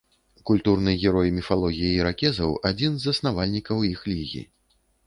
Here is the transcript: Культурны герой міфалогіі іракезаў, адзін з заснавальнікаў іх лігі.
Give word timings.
Культурны 0.49 0.93
герой 1.03 1.33
міфалогіі 1.35 1.91
іракезаў, 1.99 2.59
адзін 2.71 2.91
з 2.97 3.07
заснавальнікаў 3.11 3.89
іх 3.95 3.99
лігі. 4.15 4.43